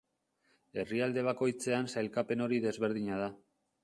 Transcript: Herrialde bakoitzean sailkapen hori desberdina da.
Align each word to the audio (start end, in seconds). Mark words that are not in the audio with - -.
Herrialde 0.83 1.23
bakoitzean 1.27 1.89
sailkapen 1.97 2.41
hori 2.47 2.59
desberdina 2.65 3.21
da. 3.25 3.29